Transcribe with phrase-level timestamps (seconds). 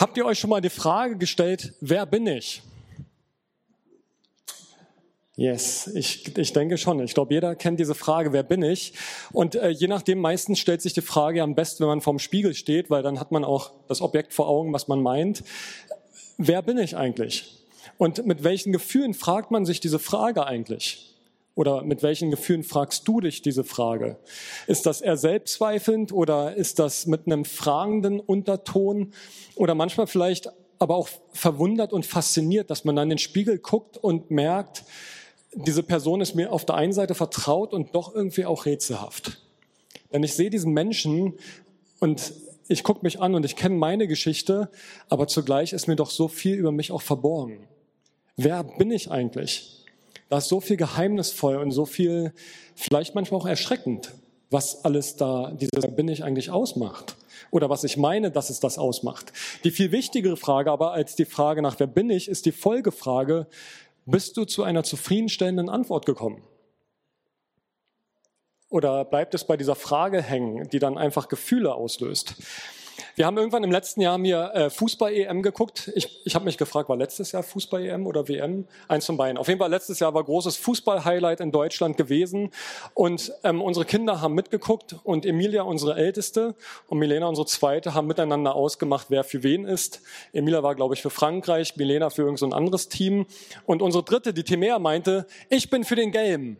[0.00, 2.62] Habt ihr euch schon mal die Frage gestellt, wer bin ich?
[5.36, 7.00] Yes, ich, ich denke schon.
[7.00, 8.94] Ich glaube, jeder kennt diese Frage, wer bin ich?
[9.30, 12.54] Und äh, je nachdem, meistens stellt sich die Frage am besten, wenn man vorm Spiegel
[12.54, 15.44] steht, weil dann hat man auch das Objekt vor Augen, was man meint.
[16.38, 17.62] Wer bin ich eigentlich?
[17.98, 21.09] Und mit welchen Gefühlen fragt man sich diese Frage eigentlich?
[21.54, 24.16] Oder mit welchen Gefühlen fragst du dich diese Frage?
[24.66, 29.12] Ist das eher selbstzweifelnd oder ist das mit einem fragenden Unterton
[29.56, 33.98] oder manchmal vielleicht aber auch verwundert und fasziniert, dass man dann in den Spiegel guckt
[33.98, 34.84] und merkt,
[35.52, 39.42] diese Person ist mir auf der einen Seite vertraut und doch irgendwie auch rätselhaft.
[40.12, 41.34] Denn ich sehe diesen Menschen
[41.98, 42.32] und
[42.68, 44.70] ich gucke mich an und ich kenne meine Geschichte,
[45.08, 47.68] aber zugleich ist mir doch so viel über mich auch verborgen.
[48.36, 49.79] Wer bin ich eigentlich?
[50.30, 52.32] Da ist so viel geheimnisvoll und so viel,
[52.76, 54.14] vielleicht manchmal auch erschreckend,
[54.48, 57.16] was alles da, dieses bin ich eigentlich ausmacht.
[57.50, 59.32] Oder was ich meine, dass es das ausmacht.
[59.64, 63.48] Die viel wichtigere Frage aber als die Frage nach wer bin ich, ist die Folgefrage,
[64.06, 66.44] bist du zu einer zufriedenstellenden Antwort gekommen?
[68.68, 72.36] Oder bleibt es bei dieser Frage hängen, die dann einfach Gefühle auslöst?
[73.16, 75.90] Wir haben irgendwann im letzten Jahr mir äh, Fußball-EM geguckt.
[75.94, 78.66] Ich, ich habe mich gefragt, war letztes Jahr Fußball-EM oder WM?
[78.88, 79.38] Eins von beiden.
[79.38, 82.50] Auf jeden Fall letztes Jahr war großes Fußball-Highlight in Deutschland gewesen.
[82.94, 86.54] Und ähm, unsere Kinder haben mitgeguckt und Emilia, unsere Älteste,
[86.88, 90.02] und Milena, unsere Zweite, haben miteinander ausgemacht, wer für wen ist.
[90.32, 93.26] Emilia war, glaube ich, für Frankreich, Milena für irgendein so anderes Team.
[93.66, 96.56] Und unsere Dritte, die Timea, meinte, ich bin für den Gelben.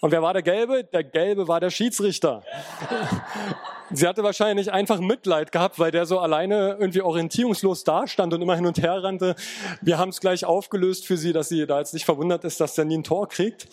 [0.00, 0.84] Und wer war der Gelbe?
[0.84, 2.44] Der Gelbe war der Schiedsrichter.
[3.92, 8.56] Sie hatte wahrscheinlich einfach Mitleid gehabt, weil der so alleine irgendwie orientierungslos dastand und immer
[8.56, 9.36] hin und her rannte.
[9.80, 12.74] Wir haben es gleich aufgelöst für sie, dass sie da jetzt nicht verwundert ist, dass
[12.74, 13.68] der nie ein Tor kriegt.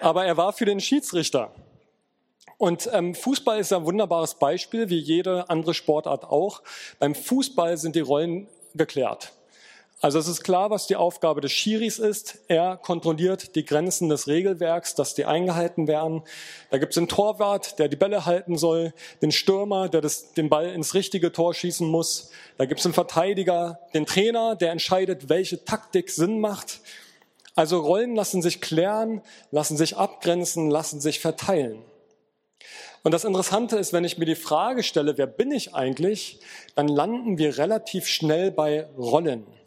[0.00, 1.52] Aber er war für den Schiedsrichter.
[2.56, 6.62] Und ähm, Fußball ist ein wunderbares Beispiel, wie jede andere Sportart auch.
[6.98, 9.32] Beim Fußball sind die Rollen geklärt.
[10.00, 12.38] Also es ist klar, was die Aufgabe des Schiris ist.
[12.46, 16.22] Er kontrolliert die Grenzen des Regelwerks, dass die eingehalten werden.
[16.70, 20.48] Da gibt es den Torwart, der die Bälle halten soll, den Stürmer, der das, den
[20.48, 22.30] Ball ins richtige Tor schießen muss.
[22.58, 26.80] Da gibt es einen Verteidiger, den Trainer, der entscheidet, welche Taktik Sinn macht.
[27.56, 29.20] Also Rollen lassen sich klären,
[29.50, 31.82] lassen sich abgrenzen, lassen sich verteilen.
[33.02, 36.38] Und das Interessante ist, wenn ich mir die Frage stelle, wer bin ich eigentlich,
[36.76, 39.57] dann landen wir relativ schnell bei Rollen.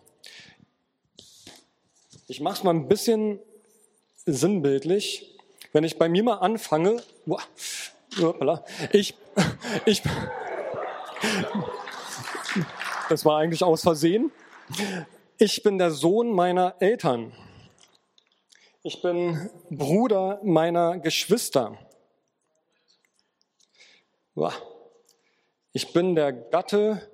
[2.31, 3.41] Ich mache es mal ein bisschen
[4.25, 5.37] sinnbildlich.
[5.73, 7.03] Wenn ich bei mir mal anfange,
[8.93, 9.15] ich,
[9.85, 10.01] ich,
[13.09, 14.31] das war eigentlich aus Versehen.
[15.39, 17.33] Ich bin der Sohn meiner Eltern.
[18.81, 21.77] Ich bin Bruder meiner Geschwister.
[25.73, 27.10] Ich bin der Gatte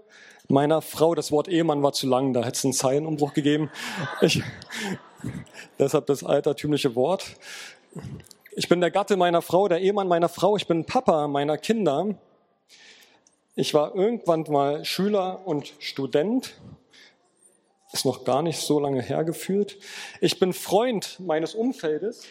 [0.47, 1.15] meiner Frau.
[1.15, 3.69] Das Wort Ehemann war zu lang, da hätte es einen Zeilenumbruch gegeben.
[4.21, 4.41] Ich,
[5.79, 7.35] deshalb das altertümliche Wort.
[8.55, 10.57] Ich bin der Gatte meiner Frau, der Ehemann meiner Frau.
[10.57, 12.15] Ich bin Papa meiner Kinder.
[13.55, 16.55] Ich war irgendwann mal Schüler und Student.
[17.91, 19.77] Ist noch gar nicht so lange hergefühlt.
[20.21, 22.27] Ich bin Freund meines Umfeldes.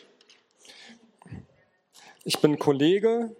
[2.25, 3.35] Ich bin Kollege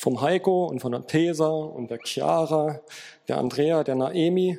[0.00, 2.80] vom Heiko und von der Tesa und der Chiara,
[3.28, 4.58] der Andrea, der Naemi.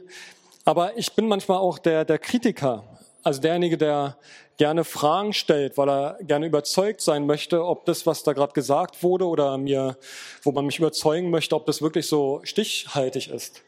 [0.66, 2.84] Aber ich bin manchmal auch der, der Kritiker,
[3.24, 4.18] also derjenige, der
[4.57, 9.02] gerne Fragen stellt, weil er gerne überzeugt sein möchte, ob das, was da gerade gesagt
[9.02, 9.97] wurde oder mir,
[10.44, 13.63] wo man mich überzeugen möchte, ob das wirklich so stichhaltig ist.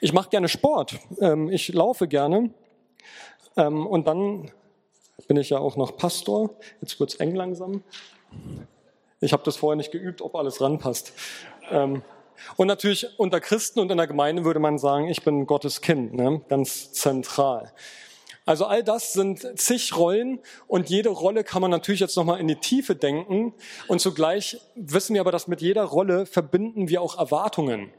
[0.00, 2.50] Ich mache gerne Sport, ähm, ich laufe gerne
[3.56, 4.50] ähm, und dann
[5.28, 6.50] bin ich ja auch noch Pastor.
[6.80, 7.84] Jetzt wird's eng langsam.
[9.22, 11.12] Ich habe das vorher nicht geübt, ob alles ranpasst.
[11.70, 12.02] Ähm,
[12.56, 16.12] und natürlich unter Christen und in der Gemeinde würde man sagen, ich bin Gottes Kind,
[16.12, 16.40] ne?
[16.48, 17.72] ganz zentral.
[18.44, 22.48] Also all das sind zig Rollen und jede Rolle kann man natürlich jetzt nochmal in
[22.48, 23.54] die Tiefe denken
[23.86, 27.92] und zugleich wissen wir aber, dass mit jeder Rolle verbinden wir auch Erwartungen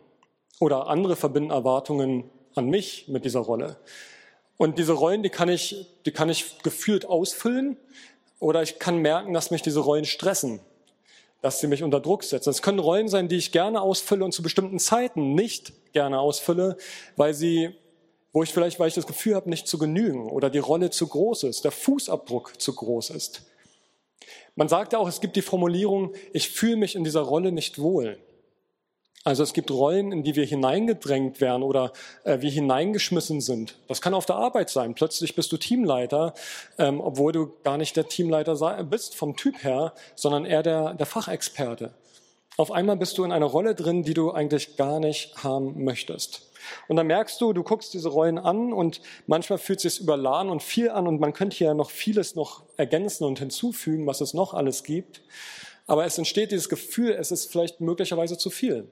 [0.60, 3.78] oder andere verbinden Erwartungen an mich mit dieser Rolle.
[4.58, 7.78] Und diese Rollen, die kann ich, die kann ich gefühlt ausfüllen
[8.40, 10.60] oder ich kann merken, dass mich diese Rollen stressen
[11.44, 12.50] dass sie mich unter Druck setzen.
[12.50, 16.78] Es können Rollen sein, die ich gerne ausfülle und zu bestimmten Zeiten nicht gerne ausfülle,
[17.18, 17.76] weil sie,
[18.32, 21.06] wo ich vielleicht, weil ich das Gefühl habe, nicht zu genügen oder die Rolle zu
[21.06, 23.44] groß ist, der Fußabdruck zu groß ist.
[24.56, 27.78] Man sagt ja auch, es gibt die Formulierung, ich fühle mich in dieser Rolle nicht
[27.78, 28.20] wohl.
[29.26, 31.94] Also es gibt Rollen, in die wir hineingedrängt werden oder
[32.26, 33.78] äh, wir hineingeschmissen sind.
[33.88, 34.96] Das kann auf der Arbeit sein.
[34.96, 36.34] Plötzlich bist du Teamleiter,
[36.78, 41.06] ähm, obwohl du gar nicht der Teamleiter bist vom Typ her, sondern eher der, der
[41.06, 41.94] Fachexperte.
[42.58, 46.52] Auf einmal bist du in einer Rolle drin, die du eigentlich gar nicht haben möchtest.
[46.88, 50.52] Und dann merkst du, du guckst diese Rollen an und manchmal fühlt es sich überladen
[50.52, 54.34] und viel an und man könnte ja noch vieles noch ergänzen und hinzufügen, was es
[54.34, 55.22] noch alles gibt.
[55.88, 58.88] Aber es entsteht dieses Gefühl, es ist vielleicht möglicherweise zu viel.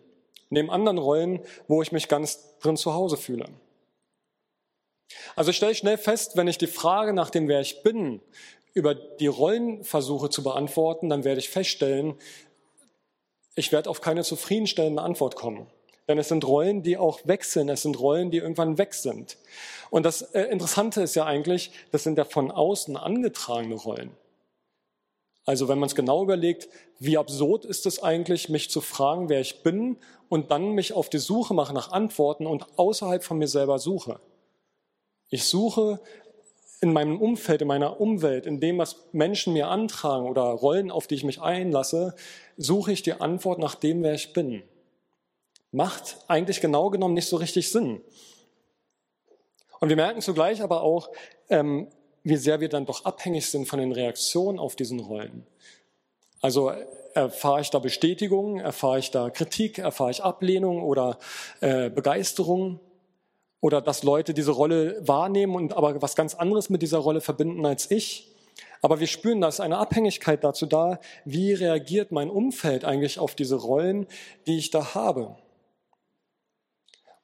[0.51, 3.48] Neben anderen Rollen, wo ich mich ganz drin zu Hause fühle.
[5.36, 8.21] Also stelle ich schnell fest, wenn ich die Frage nach dem, wer ich bin,
[8.74, 12.15] über die Rollen versuche zu beantworten, dann werde ich feststellen,
[13.56, 15.68] ich werde auf keine zufriedenstellende Antwort kommen.
[16.07, 17.69] Denn es sind Rollen, die auch sind.
[17.69, 19.38] Es sind Rollen, die irgendwann weg sind.
[19.89, 24.12] Und das äh, Interessante ist ja eigentlich, das sind ja von außen angetragene Rollen.
[25.45, 29.41] Also wenn man es genau überlegt, wie absurd ist es eigentlich, mich zu fragen, wer
[29.41, 29.97] ich bin
[30.29, 34.19] und dann mich auf die Suche mache nach Antworten und außerhalb von mir selber suche.
[35.29, 35.99] Ich suche
[36.81, 41.07] in meinem Umfeld, in meiner Umwelt, in dem, was Menschen mir antragen oder Rollen, auf
[41.07, 42.15] die ich mich einlasse,
[42.57, 44.63] suche ich die Antwort nach dem, wer ich bin.
[45.71, 48.01] Macht eigentlich genau genommen nicht so richtig Sinn.
[49.79, 51.09] Und wir merken zugleich aber auch,
[51.49, 51.88] ähm,
[52.23, 55.45] wie sehr wir dann doch abhängig sind von den Reaktionen auf diesen Rollen.
[56.41, 56.71] Also
[57.13, 61.18] erfahre ich da Bestätigung, erfahre ich da Kritik, erfahre ich Ablehnung oder
[61.59, 62.79] äh, Begeisterung
[63.59, 67.65] oder dass Leute diese Rolle wahrnehmen und aber was ganz anderes mit dieser Rolle verbinden
[67.65, 68.27] als ich.
[68.81, 73.35] Aber wir spüren, da ist eine Abhängigkeit dazu da, wie reagiert mein Umfeld eigentlich auf
[73.35, 74.07] diese Rollen,
[74.47, 75.35] die ich da habe.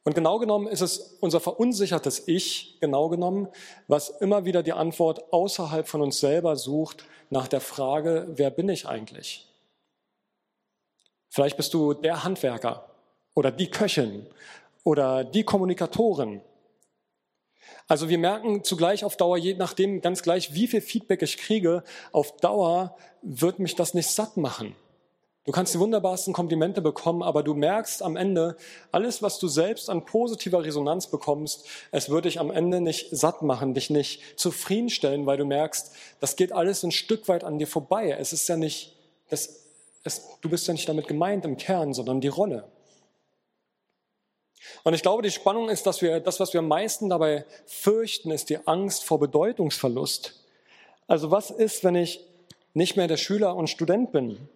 [0.08, 3.50] Und genau genommen ist es unser verunsichertes Ich, genau genommen,
[3.90, 8.70] was immer wieder die Antwort außerhalb von uns selber sucht nach der Frage, wer bin
[8.70, 9.50] ich eigentlich?
[11.28, 12.90] Vielleicht bist du der Handwerker
[13.34, 14.26] oder die Köchin
[14.86, 16.40] oder die Kommunikatorin.
[17.90, 21.84] Also wir merken zugleich auf Dauer, je nachdem ganz gleich, wie viel Feedback ich kriege,
[22.14, 24.74] auf Dauer wird mich das nicht satt machen.
[25.48, 28.58] Du kannst die wunderbarsten Komplimente bekommen, aber du merkst am Ende,
[28.92, 33.44] alles, was du selbst an positiver Resonanz bekommst, es wird dich am Ende nicht satt
[33.44, 37.68] machen, dich nicht zufriedenstellen, weil du merkst, das geht alles ein Stück weit an dir
[37.68, 38.10] vorbei.
[38.20, 38.98] Es ist ja nicht,
[39.30, 39.64] das,
[40.04, 42.66] es, du bist ja nicht damit gemeint im Kern, sondern die Rolle.
[44.84, 48.32] Und ich glaube, die Spannung ist, dass wir das, was wir am meisten dabei fürchten,
[48.32, 50.44] ist die Angst vor Bedeutungsverlust.
[51.08, 52.20] Also was ist, wenn ich
[52.74, 54.50] nicht mehr der Schüler und Student bin?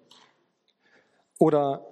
[1.41, 1.83] Oder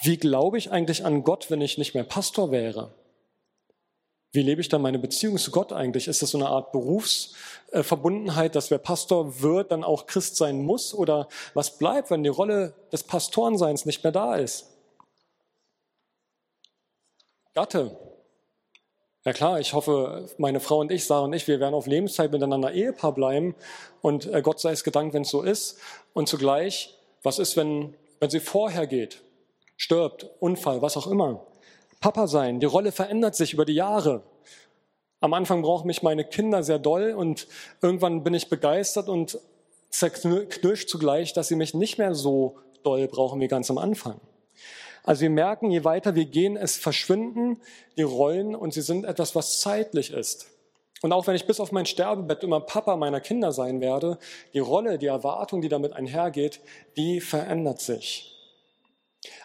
[0.00, 2.94] wie glaube ich eigentlich an Gott, wenn ich nicht mehr Pastor wäre?
[4.32, 6.08] Wie lebe ich dann meine Beziehung zu Gott eigentlich?
[6.08, 10.94] Ist das so eine Art Berufsverbundenheit, dass wer Pastor wird, dann auch Christ sein muss?
[10.94, 14.70] Oder was bleibt, wenn die Rolle des Pastorenseins nicht mehr da ist?
[17.52, 17.94] Gatte.
[19.26, 22.32] Ja klar, ich hoffe, meine Frau und ich, Sarah und ich, wir werden auf Lebenszeit
[22.32, 23.54] miteinander Ehepaar bleiben
[24.00, 25.78] und äh, Gott sei es gedankt, wenn es so ist.
[26.14, 29.22] Und zugleich, was ist, wenn, wenn sie vorher geht,
[29.76, 31.46] stirbt, Unfall, was auch immer?
[32.00, 34.22] Papa sein, die Rolle verändert sich über die Jahre.
[35.20, 37.46] Am Anfang brauchen mich meine Kinder sehr doll und
[37.82, 39.38] irgendwann bin ich begeistert und
[39.90, 44.20] zerknirscht zugleich, dass sie mich nicht mehr so doll brauchen wie ganz am Anfang.
[45.02, 47.60] Also wir merken, je weiter wir gehen, es verschwinden
[47.96, 50.46] die Rollen und sie sind etwas, was zeitlich ist.
[51.02, 54.18] Und auch wenn ich bis auf mein Sterbebett immer Papa meiner Kinder sein werde,
[54.52, 56.60] die Rolle, die Erwartung, die damit einhergeht,
[56.96, 58.36] die verändert sich.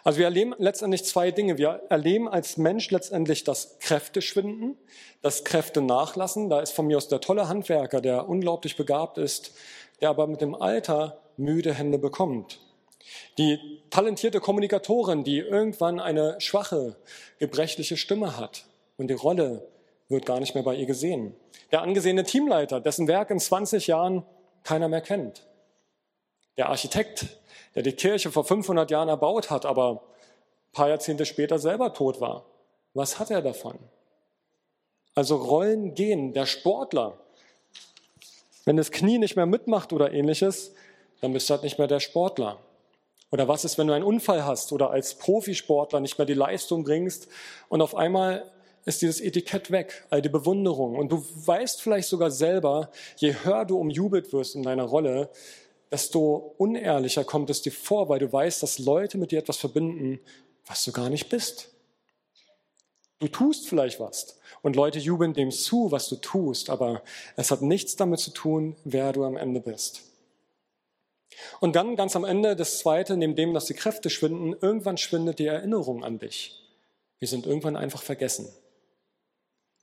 [0.04, 1.58] Also wir erleben letztendlich zwei Dinge.
[1.58, 4.76] Wir erleben als Mensch letztendlich das Kräfte schwinden,
[5.22, 6.48] das Kräfte nachlassen.
[6.48, 9.52] Da ist von mir aus der tolle Handwerker, der unglaublich begabt ist,
[10.00, 12.60] der aber mit dem Alter müde Hände bekommt.
[13.38, 13.58] Die
[13.90, 16.96] talentierte Kommunikatorin, die irgendwann eine schwache,
[17.38, 18.64] gebrechliche Stimme hat
[18.96, 19.68] und die Rolle
[20.08, 21.34] wird gar nicht mehr bei ihr gesehen.
[21.72, 24.24] Der angesehene Teamleiter, dessen Werk in 20 Jahren
[24.62, 25.46] keiner mehr kennt.
[26.56, 27.26] Der Architekt,
[27.74, 32.20] der die Kirche vor 500 Jahren erbaut hat, aber ein paar Jahrzehnte später selber tot
[32.20, 32.46] war.
[32.94, 33.78] Was hat er davon?
[35.14, 36.32] Also Rollen gehen.
[36.34, 37.18] Der Sportler,
[38.64, 40.74] wenn das Knie nicht mehr mitmacht oder ähnliches,
[41.20, 42.58] dann bist du halt nicht mehr der Sportler.
[43.32, 46.84] Oder was ist, wenn du einen Unfall hast oder als Profisportler nicht mehr die Leistung
[46.84, 47.28] bringst
[47.68, 48.50] und auf einmal
[48.86, 50.96] ist dieses Etikett weg, all die Bewunderung.
[50.96, 55.28] Und du weißt vielleicht sogar selber, je höher du umjubelt wirst in deiner Rolle,
[55.90, 60.20] desto unehrlicher kommt es dir vor, weil du weißt, dass Leute mit dir etwas verbinden,
[60.66, 61.70] was du gar nicht bist.
[63.18, 67.02] Du tust vielleicht was und Leute jubeln dem zu, was du tust, aber
[67.34, 70.02] es hat nichts damit zu tun, wer du am Ende bist.
[71.60, 75.38] Und dann ganz am Ende das Zweite, neben dem, dass die Kräfte schwinden, irgendwann schwindet
[75.38, 76.62] die Erinnerung an dich.
[77.18, 78.48] Wir sind irgendwann einfach vergessen.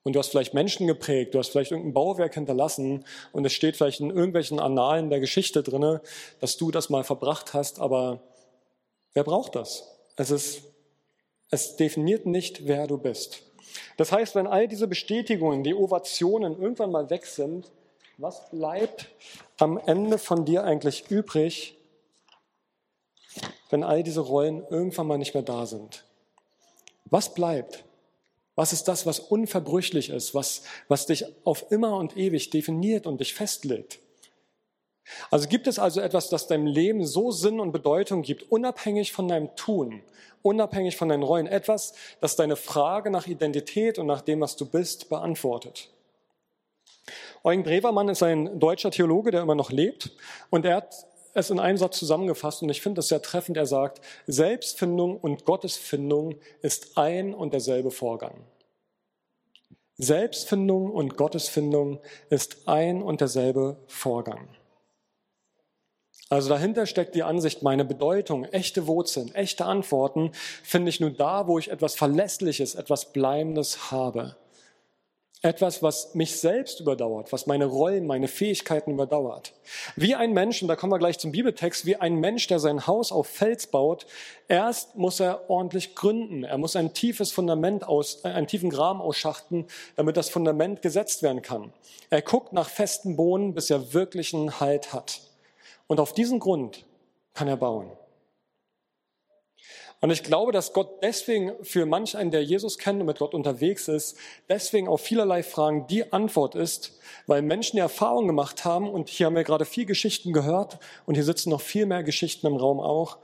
[0.03, 3.77] Und du hast vielleicht Menschen geprägt, du hast vielleicht irgendein Bauwerk hinterlassen und es steht
[3.77, 6.01] vielleicht in irgendwelchen Annalen der Geschichte drinne,
[6.41, 8.21] dass du das mal verbracht hast, aber
[9.13, 9.87] Wer braucht das?
[10.15, 10.63] Es, ist,
[11.49, 13.43] es definiert nicht, wer du bist.
[13.97, 17.71] Das heißt, wenn all diese Bestätigungen, die Ovationen irgendwann mal weg sind,
[18.17, 19.09] was bleibt
[19.57, 21.77] am Ende von dir eigentlich übrig,
[23.69, 26.05] wenn all diese Rollen irgendwann mal nicht mehr da sind?
[27.05, 27.83] Was bleibt?
[28.55, 33.19] Was ist das, was unverbrüchlich ist, was, was dich auf immer und ewig definiert und
[33.19, 33.99] dich festlegt?
[35.31, 39.27] Also gibt es also etwas, das deinem Leben so Sinn und Bedeutung gibt, unabhängig von
[39.27, 40.01] deinem Tun,
[40.41, 44.65] unabhängig von deinen Rollen, etwas, das deine Frage nach Identität und nach dem, was du
[44.65, 45.89] bist, beantwortet.
[47.43, 50.11] Eugen Brewermann ist ein deutscher Theologe, der immer noch lebt
[50.49, 53.57] und er hat es in einem Satz zusammengefasst und ich finde das sehr treffend.
[53.57, 58.35] Er sagt, Selbstfindung und Gottesfindung ist ein und derselbe Vorgang.
[59.97, 61.99] Selbstfindung und Gottesfindung
[62.29, 64.47] ist ein und derselbe Vorgang.
[66.29, 70.31] Also dahinter steckt die Ansicht, meine Bedeutung, echte Wurzeln, echte Antworten
[70.63, 74.35] finde ich nur da, wo ich etwas Verlässliches, etwas Bleibendes habe.
[75.45, 79.51] Etwas, was mich selbst überdauert, was meine Rollen, meine Fähigkeiten überdauert.
[79.97, 82.87] Wie ein Mensch, und da kommen wir gleich zum Bibeltext, wie ein Mensch, der sein
[82.87, 84.05] Haus auf Fels baut,
[84.47, 86.45] erst muss er ordentlich gründen.
[86.45, 89.65] Er muss ein tiefes Fundament aus, äh, einen tiefen Graben ausschachten,
[89.97, 91.73] damit das Fundament gesetzt werden kann.
[92.09, 95.19] Er guckt nach festen Bohnen, bis er wirklichen Halt hat.
[95.87, 96.85] Und auf diesen Grund
[97.33, 97.91] kann er bauen.
[100.03, 103.33] Und ich glaube, dass Gott deswegen für manch einen, der Jesus kennt und mit Gott
[103.33, 104.17] unterwegs ist,
[104.49, 109.27] deswegen auf vielerlei Fragen die Antwort ist, weil Menschen die Erfahrung gemacht haben, und hier
[109.27, 112.81] haben wir gerade vier Geschichten gehört, und hier sitzen noch viel mehr Geschichten im Raum
[112.81, 113.19] auch,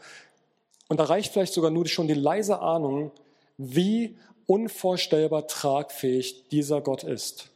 [0.87, 3.11] und da reicht vielleicht sogar nur schon die leise Ahnung,
[3.57, 7.49] wie unvorstellbar tragfähig dieser Gott ist.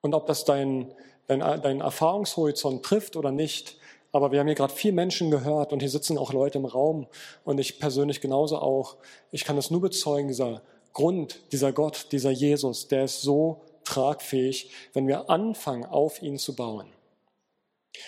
[0.00, 0.92] Und ob das dein,
[1.28, 3.78] dein, dein Erfahrungshorizont trifft oder nicht,
[4.12, 7.06] aber wir haben hier gerade vier Menschen gehört und hier sitzen auch Leute im Raum
[7.44, 8.96] und ich persönlich genauso auch.
[9.30, 14.70] Ich kann das nur bezeugen, dieser Grund, dieser Gott, dieser Jesus, der ist so tragfähig,
[14.92, 16.86] wenn wir anfangen, auf ihn zu bauen.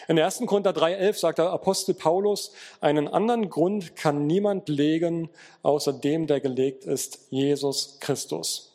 [0.09, 0.43] In 1.
[0.47, 5.31] Korinther 3,11 sagt der Apostel Paulus, einen anderen Grund kann niemand legen,
[5.63, 8.74] außer dem, der gelegt ist, Jesus Christus.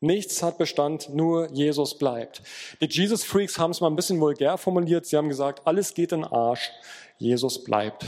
[0.00, 2.42] Nichts hat Bestand, nur Jesus bleibt.
[2.80, 5.06] Die Jesus Freaks haben es mal ein bisschen vulgär formuliert.
[5.06, 6.70] Sie haben gesagt, alles geht in Arsch,
[7.18, 8.04] Jesus bleibt.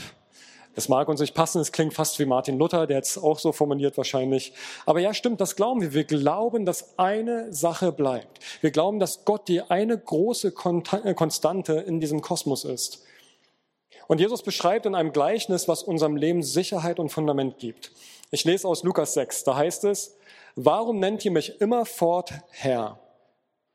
[0.74, 3.50] Das mag uns nicht passen, es klingt fast wie Martin Luther, der es auch so
[3.50, 4.52] formuliert wahrscheinlich.
[4.86, 5.92] Aber ja, stimmt, das glauben wir.
[5.92, 8.38] Wir glauben, dass eine Sache bleibt.
[8.60, 10.54] Wir glauben, dass Gott die eine große
[11.02, 13.02] äh, Konstante in diesem Kosmos ist.
[14.06, 17.90] Und Jesus beschreibt in einem Gleichnis, was unserem Leben Sicherheit und Fundament gibt.
[18.30, 20.16] Ich lese aus Lukas 6, da heißt es,
[20.60, 22.98] Warum nennt ihr mich immerfort Herr,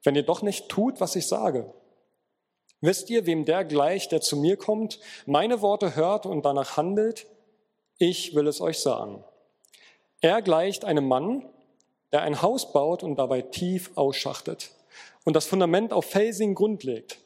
[0.04, 1.74] wenn ihr doch nicht tut, was ich sage?
[2.82, 7.26] Wisst ihr, wem der gleicht, der zu mir kommt, meine Worte hört und danach handelt?
[8.00, 9.24] Ich will es euch sagen.
[10.20, 11.46] Er gleicht einem Mann,
[12.12, 14.72] der ein Haus baut und dabei tief ausschachtet
[15.24, 17.20] und das Fundament auf felsigen Grund legt.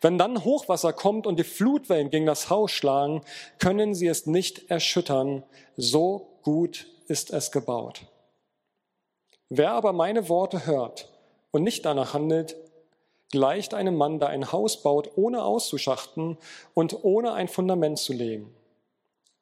[0.00, 3.22] Wenn dann Hochwasser kommt und die Flutwellen gegen das Haus schlagen,
[3.58, 5.42] können sie es nicht erschüttern.
[5.76, 8.06] So gut ist es gebaut.
[9.50, 11.08] Wer aber meine Worte hört
[11.50, 12.56] und nicht danach handelt,
[13.32, 16.38] gleicht einem Mann, der ein Haus baut, ohne auszuschachten
[16.72, 18.54] und ohne ein Fundament zu legen.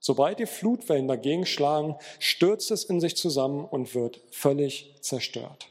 [0.01, 5.69] Sobald die Flutwellen dagegen schlagen, stürzt es in sich zusammen und wird völlig zerstört.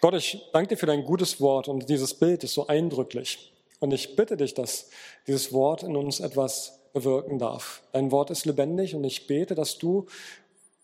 [0.00, 3.52] Gott, ich danke dir für dein gutes Wort und dieses Bild ist so eindrücklich.
[3.80, 4.88] Und ich bitte dich, dass
[5.26, 7.82] dieses Wort in uns etwas bewirken darf.
[7.92, 10.06] Dein Wort ist lebendig und ich bete, dass du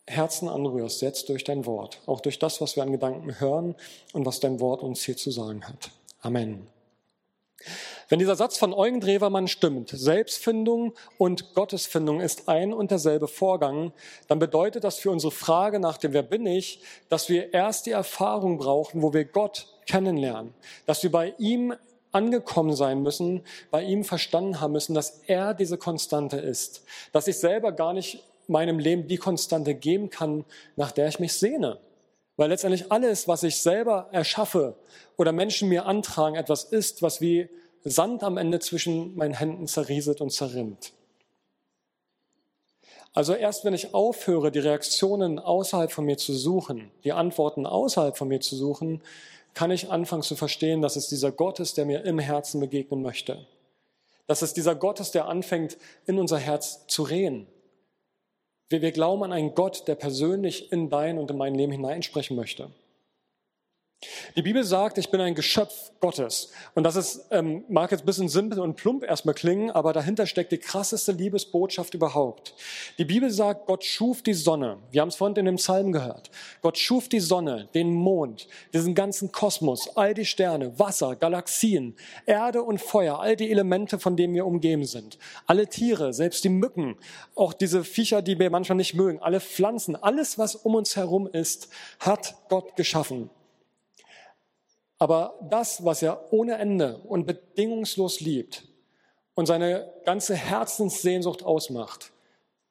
[0.07, 3.75] Herzen anrührst, jetzt durch dein Wort, auch durch das, was wir an Gedanken hören
[4.13, 5.91] und was dein Wort uns hier zu sagen hat.
[6.21, 6.67] Amen.
[8.09, 13.91] Wenn dieser Satz von Eugen Drewermann stimmt, Selbstfindung und Gottesfindung ist ein und derselbe Vorgang,
[14.27, 17.91] dann bedeutet das für unsere Frage nach dem Wer bin ich, dass wir erst die
[17.91, 20.53] Erfahrung brauchen, wo wir Gott kennenlernen,
[20.85, 21.73] dass wir bei ihm
[22.13, 27.37] angekommen sein müssen, bei ihm verstanden haben müssen, dass er diese Konstante ist, dass ich
[27.37, 31.79] selber gar nicht meinem Leben die Konstante geben kann, nach der ich mich sehne.
[32.35, 34.75] Weil letztendlich alles, was ich selber erschaffe
[35.17, 37.49] oder Menschen mir antragen, etwas ist, was wie
[37.83, 40.93] Sand am Ende zwischen meinen Händen zerrieselt und zerrinnt.
[43.13, 48.15] Also erst wenn ich aufhöre, die Reaktionen außerhalb von mir zu suchen, die Antworten außerhalb
[48.15, 49.01] von mir zu suchen,
[49.55, 53.01] kann ich anfangen zu verstehen, dass es dieser Gott ist, der mir im Herzen begegnen
[53.01, 53.47] möchte.
[54.27, 57.47] Dass es dieser Gott ist, der anfängt, in unser Herz zu rehen.
[58.69, 62.35] Wir, wir glauben an einen Gott, der persönlich in dein und in mein Leben hineinsprechen
[62.35, 62.69] möchte.
[64.35, 66.51] Die Bibel sagt, ich bin ein Geschöpf Gottes.
[66.75, 70.25] Und das ist, ähm, mag jetzt ein bisschen simpel und plump erstmal klingen, aber dahinter
[70.27, 72.53] steckt die krasseste Liebesbotschaft überhaupt.
[72.97, 74.77] Die Bibel sagt, Gott schuf die Sonne.
[74.91, 76.29] Wir haben es vorhin in dem Psalm gehört.
[76.61, 82.61] Gott schuf die Sonne, den Mond, diesen ganzen Kosmos, all die Sterne, Wasser, Galaxien, Erde
[82.61, 85.17] und Feuer, all die Elemente, von denen wir umgeben sind.
[85.45, 86.97] Alle Tiere, selbst die Mücken,
[87.35, 91.27] auch diese Viecher, die wir manchmal nicht mögen, alle Pflanzen, alles, was um uns herum
[91.27, 91.69] ist,
[91.99, 93.29] hat Gott geschaffen.
[94.99, 98.67] Aber das, was er ohne Ende und bedingungslos liebt
[99.35, 102.11] und seine ganze Herzenssehnsucht ausmacht,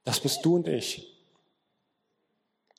[0.05, 1.13] das bist du und ich.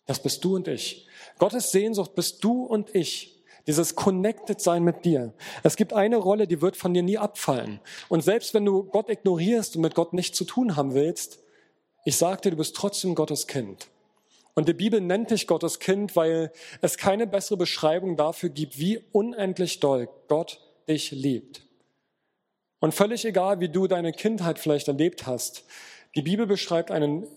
[0.05, 1.07] Das bist du und ich.
[1.37, 3.43] Gottes Sehnsucht bist du und ich.
[3.67, 5.33] Dieses Connected sein mit dir.
[5.61, 7.81] Es gibt eine Rolle, die wird von dir nie abfallen.
[8.07, 11.39] Und selbst wenn du Gott ignorierst und mit Gott nichts zu tun haben willst,
[12.05, 13.89] ich sag dir, du bist trotzdem Gottes Kind.
[14.57, 18.99] Und die Bibel nennt dich Gottes Kind, weil es keine bessere Beschreibung dafür gibt, wie
[19.11, 20.59] unendlich doll Gott
[20.89, 21.61] dich liebt.
[22.79, 25.63] Und völlig egal, wie du deine Kindheit vielleicht erlebt hast,
[26.15, 27.27] die Bibel beschreibt einen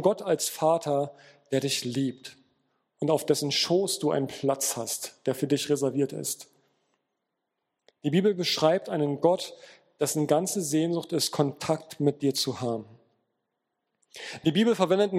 [0.00, 1.14] Gott als Vater,
[1.50, 2.38] der dich liebt
[3.00, 6.48] und auf dessen Schoß du einen Platz hast, der für dich reserviert ist.
[8.02, 9.52] Die Bibel beschreibt einen Gott,
[10.00, 12.86] dessen ganze Sehnsucht ist, Kontakt mit dir zu haben.
[14.44, 15.12] Die Bibel verwendet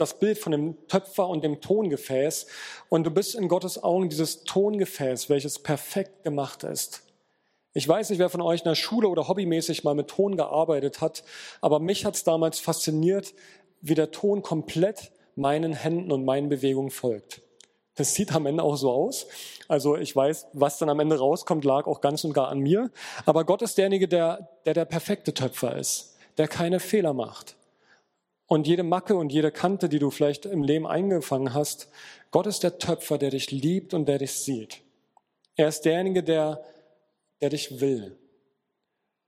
[0.00, 2.46] das Bild von dem Töpfer und dem Tongefäß
[2.88, 7.02] und du bist in Gottes Augen dieses Tongefäß, welches perfekt gemacht ist.
[7.74, 11.00] Ich weiß nicht, wer von euch in der Schule oder hobbymäßig mal mit Ton gearbeitet
[11.00, 11.24] hat,
[11.60, 13.34] aber mich hat es damals fasziniert,
[13.80, 17.42] wie der Ton komplett meinen Händen und meinen Bewegungen folgt.
[17.94, 19.26] Das sieht am Ende auch so aus.
[19.68, 22.90] Also ich weiß, was dann am Ende rauskommt, lag auch ganz und gar an mir.
[23.26, 27.56] Aber Gott ist derjenige, der der, der perfekte Töpfer ist, der keine Fehler macht.
[28.52, 31.88] Und jede Macke und jede Kante, die du vielleicht im Leben eingefangen hast,
[32.30, 34.82] Gott ist der Töpfer, der dich liebt und der dich sieht.
[35.56, 36.62] Er ist derjenige, der,
[37.40, 38.14] der dich will.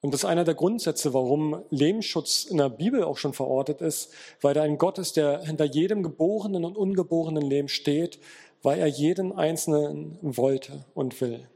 [0.03, 4.13] Und das ist einer der Grundsätze, warum Lebensschutz in der Bibel auch schon verortet ist,
[4.43, 8.19] weil da ein Gott ist, der hinter jedem geborenen und ungeborenen Leben steht,
[8.63, 11.49] weil er jeden Einzelnen wollte und will.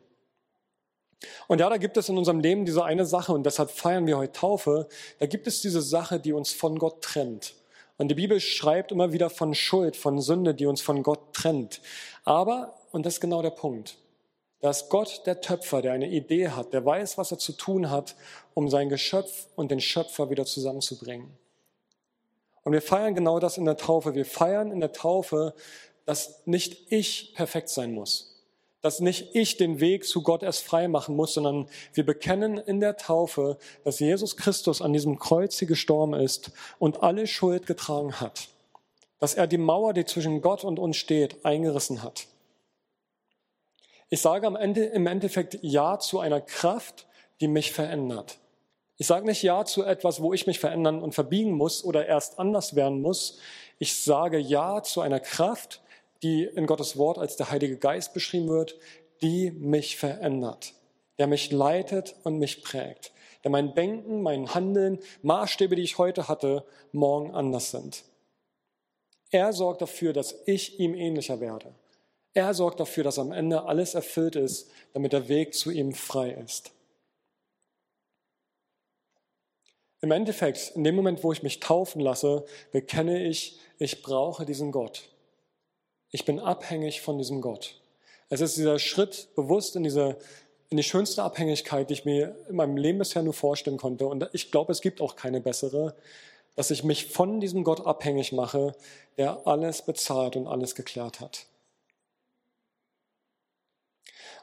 [1.48, 4.16] Und ja, da gibt es in unserem Leben diese eine Sache und deshalb feiern wir
[4.16, 4.88] heute Taufe.
[5.18, 7.57] Da gibt es diese Sache, die uns von Gott trennt.
[7.98, 11.80] Und die Bibel schreibt immer wieder von Schuld, von Sünde, die uns von Gott trennt.
[12.24, 13.98] Aber, und das ist genau der Punkt,
[14.60, 18.16] dass Gott der Töpfer, der eine Idee hat, der weiß, was er zu tun hat,
[18.54, 21.30] um sein Geschöpf und den Schöpfer wieder zusammenzubringen.
[22.64, 24.14] Und wir feiern genau das in der Taufe.
[24.14, 25.54] Wir feiern in der Taufe,
[26.06, 28.37] dass nicht ich perfekt sein muss
[28.80, 32.80] dass nicht ich den Weg zu Gott erst frei machen muss, sondern wir bekennen in
[32.80, 38.20] der Taufe, dass Jesus Christus an diesem Kreuz hier gestorben ist und alle Schuld getragen
[38.20, 38.48] hat.
[39.18, 42.28] Dass er die Mauer, die zwischen Gott und uns steht, eingerissen hat.
[44.10, 47.06] Ich sage am Ende im Endeffekt Ja zu einer Kraft,
[47.40, 48.38] die mich verändert.
[48.96, 52.38] Ich sage nicht Ja zu etwas, wo ich mich verändern und verbiegen muss oder erst
[52.38, 53.38] anders werden muss.
[53.78, 55.82] Ich sage Ja zu einer Kraft,
[56.22, 58.76] die in Gottes Wort als der Heilige Geist beschrieben wird,
[59.22, 60.74] die mich verändert,
[61.18, 63.12] der mich leitet und mich prägt,
[63.44, 68.04] der mein Denken, mein Handeln, Maßstäbe, die ich heute hatte, morgen anders sind.
[69.30, 71.74] Er sorgt dafür, dass ich ihm ähnlicher werde.
[72.32, 76.30] Er sorgt dafür, dass am Ende alles erfüllt ist, damit der Weg zu ihm frei
[76.30, 76.72] ist.
[80.00, 84.70] Im Endeffekt, in dem Moment, wo ich mich taufen lasse, bekenne ich, ich brauche diesen
[84.70, 85.08] Gott.
[86.10, 87.80] Ich bin abhängig von diesem Gott.
[88.30, 90.18] Es ist dieser Schritt bewusst in diese
[90.70, 94.06] in die schönste Abhängigkeit, die ich mir in meinem Leben bisher nur vorstellen konnte.
[94.06, 95.94] Und ich glaube, es gibt auch keine bessere,
[96.56, 98.74] dass ich mich von diesem Gott abhängig mache,
[99.16, 101.46] der alles bezahlt und alles geklärt hat.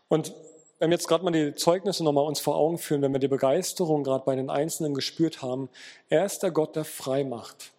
[0.07, 0.33] Und
[0.79, 3.27] wenn wir jetzt gerade mal die Zeugnisse nochmal uns vor Augen führen, wenn wir die
[3.27, 5.69] Begeisterung gerade bei den Einzelnen gespürt haben,
[6.09, 7.71] er ist der Gott, der frei macht.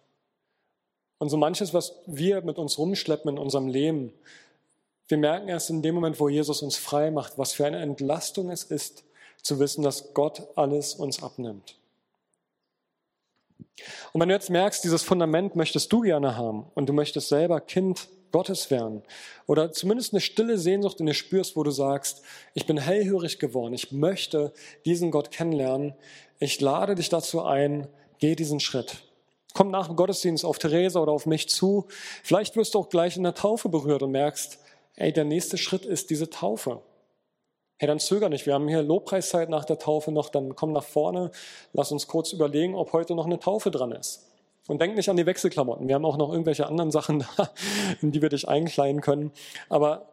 [1.19, 4.13] Und so manches, was wir mit uns rumschleppen in unserem Leben,
[5.07, 8.49] wir merken erst in dem Moment, wo Jesus uns frei macht, was für eine Entlastung
[8.49, 9.03] es ist,
[9.41, 11.77] zu wissen, dass Gott alles uns abnimmt.
[14.11, 17.61] Und wenn du jetzt merkst, dieses Fundament möchtest du gerne haben und du möchtest selber
[17.61, 19.03] Kind Gottes werden
[19.45, 22.21] oder zumindest eine stille Sehnsucht in dir spürst, wo du sagst,
[22.53, 24.51] ich bin hellhörig geworden, ich möchte
[24.85, 25.93] diesen Gott kennenlernen,
[26.39, 27.87] ich lade dich dazu ein,
[28.19, 29.06] geh diesen Schritt.
[29.57, 31.87] Komm nach dem Gottesdienst auf Theresa oder auf mich zu.
[32.21, 34.59] Vielleicht wirst du auch gleich in der Taufe berührt und merkst,
[34.97, 36.83] ey, der nächste Schritt ist diese Taufe.
[37.79, 38.45] Hey, dann zöger nicht.
[38.45, 40.29] Wir haben hier Lobpreiszeit nach der Taufe noch.
[40.29, 41.31] Dann komm nach vorne.
[41.73, 44.29] Lass uns kurz überlegen, ob heute noch eine Taufe dran ist.
[44.67, 45.87] Und denk nicht an die Wechselklamotten.
[45.87, 47.49] Wir haben auch noch irgendwelche anderen Sachen da,
[48.03, 49.31] in die wir dich einkleiden können.
[49.69, 50.09] Aber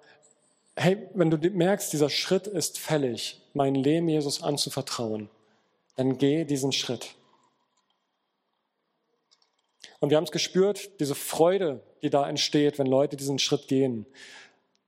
[0.74, 5.28] hey, wenn du merkst, dieser Schritt ist fällig, mein Leben Jesus anzuvertrauen,
[5.96, 7.14] dann geh diesen Schritt.
[10.00, 14.06] Und wir haben es gespürt, diese Freude, die da entsteht, wenn Leute diesen Schritt gehen.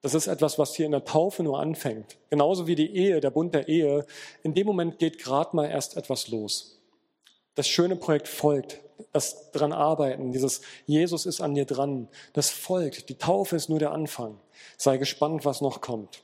[0.03, 2.17] Das ist etwas, was hier in der Taufe nur anfängt.
[2.31, 4.07] Genauso wie die Ehe, der Bund der Ehe.
[4.43, 6.81] In dem Moment geht gerade mal erst etwas los.
[7.55, 8.81] Das schöne Projekt folgt,
[9.13, 13.09] das dran arbeiten, dieses Jesus ist an dir dran, das folgt.
[13.09, 14.39] Die Taufe ist nur der Anfang.
[14.77, 16.23] Sei gespannt, was noch kommt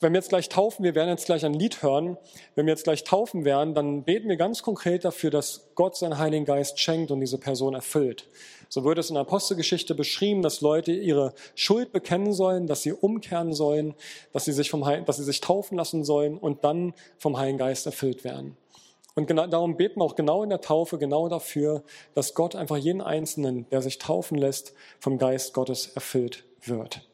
[0.00, 2.16] wenn wir jetzt gleich taufen, wir werden jetzt gleich ein Lied hören,
[2.54, 6.18] wenn wir jetzt gleich taufen werden, dann beten wir ganz konkret dafür, dass Gott seinen
[6.18, 8.28] Heiligen Geist schenkt und diese Person erfüllt.
[8.68, 12.92] So wird es in der Apostelgeschichte beschrieben, dass Leute ihre Schuld bekennen sollen, dass sie
[12.92, 13.94] umkehren sollen,
[14.32, 17.58] dass sie sich, vom Heil, dass sie sich taufen lassen sollen und dann vom Heiligen
[17.58, 18.56] Geist erfüllt werden.
[19.16, 21.82] Und genau, darum beten wir auch genau in der Taufe genau dafür,
[22.14, 27.07] dass Gott einfach jeden Einzelnen, der sich taufen lässt, vom Geist Gottes erfüllt wird.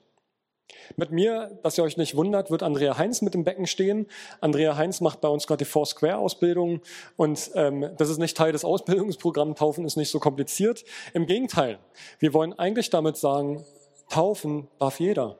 [0.96, 4.06] Mit mir, dass ihr euch nicht wundert, wird Andrea Heinz mit im Becken stehen.
[4.40, 6.80] Andrea Heinz macht bei uns gerade die Foursquare-Ausbildung
[7.16, 9.58] und ähm, das ist nicht Teil des Ausbildungsprogramms.
[9.58, 10.84] Taufen ist nicht so kompliziert.
[11.12, 11.78] Im Gegenteil,
[12.18, 13.64] wir wollen eigentlich damit sagen,
[14.08, 15.38] taufen darf jeder.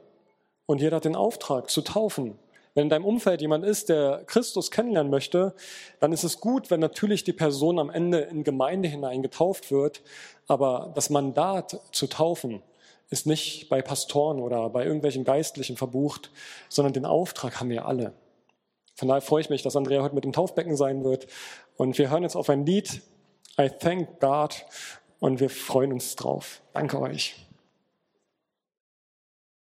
[0.66, 2.38] Und jeder hat den Auftrag zu taufen.
[2.74, 5.54] Wenn in deinem Umfeld jemand ist, der Christus kennenlernen möchte,
[6.00, 10.02] dann ist es gut, wenn natürlich die Person am Ende in Gemeinde hinein getauft wird.
[10.48, 12.62] Aber das Mandat zu taufen,
[13.10, 16.30] ist nicht bei Pastoren oder bei irgendwelchen Geistlichen verbucht,
[16.68, 18.12] sondern den Auftrag haben wir alle.
[18.94, 21.26] Von daher freue ich mich, dass Andrea heute mit dem Taufbecken sein wird.
[21.76, 23.02] Und wir hören jetzt auf ein Lied,
[23.58, 24.64] I Thank God,
[25.20, 26.60] und wir freuen uns drauf.
[26.72, 27.43] Danke euch.